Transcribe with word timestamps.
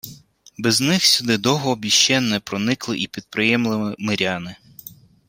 Без 0.57 0.81
них 0.81 1.05
сюди 1.05 1.37
довго 1.37 1.75
б 1.75 1.85
іще 1.85 2.21
не 2.21 2.39
проникли 2.39 2.97
й 2.99 3.07
підприємливі 3.07 3.95
миряни 3.99 4.55